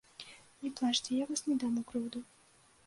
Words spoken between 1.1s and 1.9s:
я вас не дам у